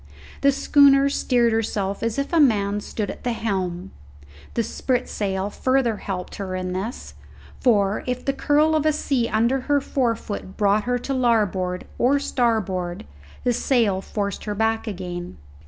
The 0.41 0.51
schooner 0.51 1.09
steered 1.09 1.53
herself 1.53 2.01
as 2.01 2.17
if 2.17 2.33
a 2.33 2.39
man 2.39 2.79
stood 2.81 3.11
at 3.11 3.23
the 3.23 3.33
helm. 3.33 3.91
The 4.55 4.63
spritsail 4.63 5.51
further 5.51 5.97
helped 5.97 6.37
her 6.37 6.55
in 6.55 6.73
this, 6.73 7.13
for, 7.59 8.03
if 8.07 8.25
the 8.25 8.33
curl 8.33 8.73
of 8.75 8.87
a 8.87 8.93
sea 8.93 9.29
under 9.29 9.59
her 9.59 9.79
forefoot 9.79 10.57
brought 10.57 10.85
her 10.85 10.97
to 10.97 11.13
larboard 11.13 11.85
or 11.99 12.17
starboard, 12.17 13.05
the 13.43 13.53
sail 13.53 14.01
forced 14.01 14.45
her 14.45 14.55
back 14.55 14.87
again. 14.87 15.37